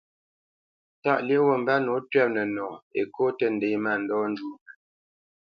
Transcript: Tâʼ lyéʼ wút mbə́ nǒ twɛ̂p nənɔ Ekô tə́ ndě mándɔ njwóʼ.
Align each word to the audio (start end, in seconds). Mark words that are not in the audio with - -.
Tâʼ 1.03 1.19
lyéʼ 1.27 1.43
wút 1.45 1.59
mbə́ 1.61 1.77
nǒ 1.85 1.93
twɛ̂p 2.09 2.27
nənɔ 2.35 2.67
Ekô 2.99 3.25
tə́ 3.37 3.49
ndě 3.55 3.67
mándɔ 3.83 4.17
njwóʼ. 4.31 4.61